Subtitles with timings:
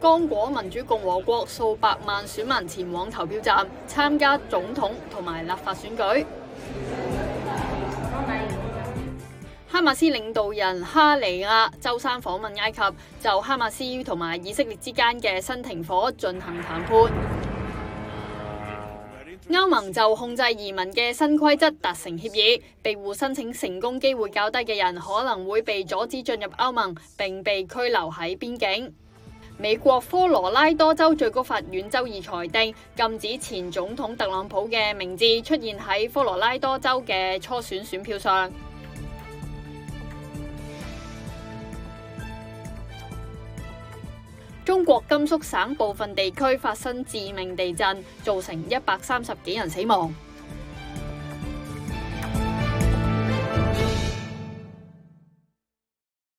[0.00, 6.02] 刚果民主共和国数百万选民前往投票站参加总统同埋立法选举。
[9.68, 12.80] 哈马斯领导人哈尼亚周三访问埃及，
[13.20, 17.10] 就哈马斯同埋以色列之间嘅新停火进行谈判。
[19.50, 28.94] 欧盟就控制移民嘅新规则达成协议，庇护申请成功机会较低嘅人可能会被阻止进入欧盟，并被拘留喺边境。
[29.60, 32.72] 美国科罗拉多州最高法院周二裁定，
[33.18, 38.48] 禁止前总统特朗普嘅名字出现喺科罗拉多州嘅初选选票上。
[44.64, 50.14] 中国甘肃省部分地区发生致命地震，造成一百三十几人死亡。